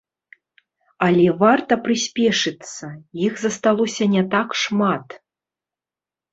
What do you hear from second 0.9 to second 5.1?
Але варта прыспешыцца, іх засталося не так шмат.